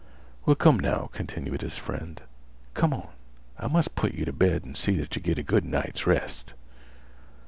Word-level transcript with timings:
"Well, 0.47 0.55
come, 0.55 0.79
now," 0.79 1.11
continued 1.13 1.61
his 1.61 1.77
friend, 1.77 2.19
"come 2.73 2.91
on. 2.91 3.09
I 3.59 3.67
must 3.67 3.93
put 3.93 4.15
yeh 4.15 4.25
t' 4.25 4.31
bed 4.31 4.63
an' 4.65 4.73
see 4.73 4.95
that 4.95 5.15
yeh 5.15 5.21
git 5.21 5.37
a 5.37 5.43
good 5.43 5.63
night's 5.63 6.07
rest." 6.07 6.53